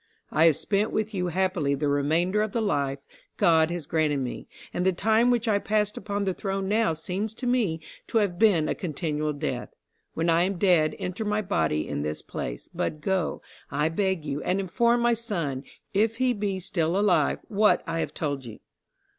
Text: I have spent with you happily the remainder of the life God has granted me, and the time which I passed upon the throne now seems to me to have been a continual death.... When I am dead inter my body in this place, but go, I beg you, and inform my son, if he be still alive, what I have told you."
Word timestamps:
I 0.31 0.45
have 0.45 0.55
spent 0.55 0.89
with 0.91 1.13
you 1.13 1.27
happily 1.27 1.75
the 1.75 1.87
remainder 1.87 2.41
of 2.41 2.53
the 2.53 2.61
life 2.61 2.97
God 3.37 3.69
has 3.69 3.85
granted 3.85 4.17
me, 4.17 4.47
and 4.73 4.83
the 4.83 4.91
time 4.91 5.29
which 5.29 5.47
I 5.47 5.59
passed 5.59 5.95
upon 5.95 6.23
the 6.23 6.33
throne 6.33 6.67
now 6.67 6.93
seems 6.93 7.35
to 7.35 7.45
me 7.45 7.79
to 8.07 8.17
have 8.17 8.39
been 8.39 8.67
a 8.67 8.73
continual 8.73 9.31
death.... 9.31 9.75
When 10.15 10.27
I 10.27 10.41
am 10.41 10.57
dead 10.57 10.95
inter 10.95 11.23
my 11.23 11.43
body 11.43 11.87
in 11.87 12.01
this 12.01 12.23
place, 12.23 12.67
but 12.73 12.99
go, 12.99 13.43
I 13.69 13.89
beg 13.89 14.25
you, 14.25 14.41
and 14.41 14.59
inform 14.59 15.01
my 15.01 15.13
son, 15.13 15.63
if 15.93 16.15
he 16.15 16.33
be 16.33 16.59
still 16.59 16.97
alive, 16.97 17.37
what 17.47 17.83
I 17.85 17.99
have 17.99 18.15
told 18.15 18.43
you." 18.43 18.57